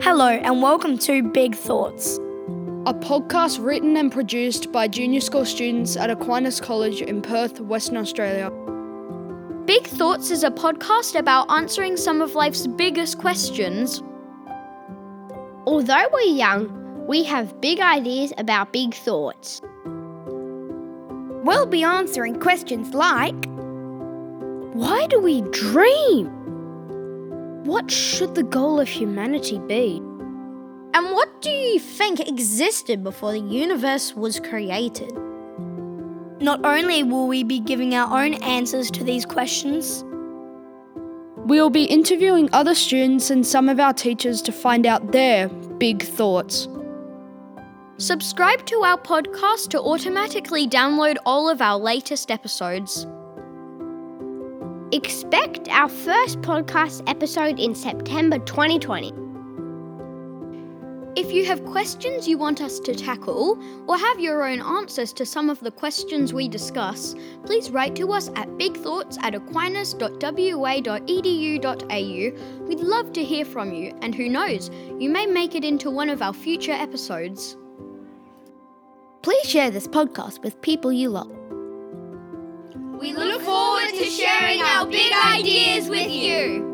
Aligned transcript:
Hello, 0.00 0.26
and 0.26 0.60
welcome 0.62 0.96
to 0.98 1.22
Big 1.22 1.54
Thoughts, 1.54 2.16
a 2.86 2.94
podcast 2.94 3.62
written 3.62 3.96
and 3.98 4.10
produced 4.10 4.72
by 4.72 4.88
junior 4.88 5.20
school 5.20 5.44
students 5.44 5.96
at 5.98 6.10
Aquinas 6.10 6.60
College 6.62 7.02
in 7.02 7.20
Perth, 7.20 7.60
Western 7.60 7.98
Australia. 7.98 8.50
Big 9.66 9.86
Thoughts 9.86 10.30
is 10.30 10.44
a 10.44 10.50
podcast 10.50 11.14
about 11.16 11.48
answering 11.50 11.98
some 11.98 12.22
of 12.22 12.34
life's 12.34 12.66
biggest 12.66 13.18
questions. 13.18 14.02
Although 15.66 16.08
we're 16.12 16.20
young, 16.36 17.06
we 17.06 17.22
have 17.24 17.60
big 17.60 17.78
ideas 17.78 18.32
about 18.38 18.72
big 18.72 18.94
thoughts. 18.94 19.60
We'll 21.44 21.66
be 21.66 21.84
answering 21.84 22.40
questions 22.40 22.92
like 22.94 23.36
Why 24.72 25.06
do 25.08 25.20
we 25.20 25.42
dream? 25.52 26.38
What 27.64 27.92
should 27.92 28.34
the 28.34 28.42
goal 28.42 28.80
of 28.80 28.88
humanity 28.88 29.60
be? 29.60 29.98
And 30.94 31.12
what 31.12 31.40
do 31.40 31.48
you 31.48 31.78
think 31.78 32.18
existed 32.18 33.04
before 33.04 33.30
the 33.30 33.38
universe 33.38 34.16
was 34.16 34.40
created? 34.40 35.12
Not 36.40 36.64
only 36.66 37.04
will 37.04 37.28
we 37.28 37.44
be 37.44 37.60
giving 37.60 37.94
our 37.94 38.20
own 38.20 38.34
answers 38.42 38.90
to 38.92 39.04
these 39.04 39.24
questions, 39.24 40.04
We'll 41.44 41.70
be 41.70 41.84
interviewing 41.84 42.48
other 42.52 42.72
students 42.74 43.28
and 43.30 43.44
some 43.44 43.68
of 43.68 43.80
our 43.80 43.92
teachers 43.92 44.42
to 44.42 44.52
find 44.52 44.86
out 44.86 45.10
their 45.10 45.48
big 45.48 46.00
thoughts. 46.04 46.68
Subscribe 47.96 48.64
to 48.66 48.76
our 48.84 48.96
podcast 48.96 49.70
to 49.70 49.80
automatically 49.82 50.68
download 50.68 51.16
all 51.26 51.48
of 51.50 51.60
our 51.60 51.80
latest 51.80 52.30
episodes. 52.30 53.08
Expect 54.92 55.68
our 55.70 55.88
first 55.88 56.40
podcast 56.42 57.02
episode 57.08 57.58
in 57.58 57.74
September 57.74 58.38
2020. 58.40 59.14
If 61.16 61.32
you 61.32 61.46
have 61.46 61.64
questions 61.64 62.28
you 62.28 62.36
want 62.36 62.60
us 62.60 62.78
to 62.80 62.94
tackle 62.94 63.58
or 63.90 63.96
have 63.96 64.20
your 64.20 64.44
own 64.46 64.60
answers 64.60 65.14
to 65.14 65.24
some 65.24 65.48
of 65.48 65.58
the 65.60 65.70
questions 65.70 66.34
we 66.34 66.46
discuss, 66.46 67.14
please 67.46 67.70
write 67.70 67.96
to 67.96 68.12
us 68.12 68.28
at 68.36 68.46
bigthoughts 68.58 69.16
at 69.22 69.34
aquinas.wa.edu.au. 69.34 70.56
We'd 72.68 72.80
love 72.80 73.12
to 73.14 73.24
hear 73.24 73.46
from 73.46 73.72
you, 73.72 73.96
and 74.02 74.14
who 74.14 74.28
knows, 74.28 74.70
you 74.98 75.08
may 75.08 75.24
make 75.24 75.54
it 75.54 75.64
into 75.64 75.90
one 75.90 76.10
of 76.10 76.20
our 76.20 76.34
future 76.34 76.72
episodes. 76.72 77.56
Please 79.22 79.48
share 79.48 79.70
this 79.70 79.86
podcast 79.88 80.42
with 80.42 80.60
people 80.60 80.92
you 80.92 81.08
love. 81.08 81.34
We 83.00 83.14
look 83.14 83.40
forward 83.40 83.61
sharing 84.42 84.62
our 84.62 84.86
big 84.86 85.12
ideas 85.26 85.88
with 85.88 86.10
you. 86.10 86.71